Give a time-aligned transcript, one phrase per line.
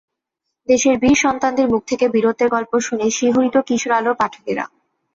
[0.69, 4.65] দেশের বীর সন্তানদের মুখ থেকে বীরত্বের গল্প শুনে শিহরিত কিশোর আলোর পাঠকেরা।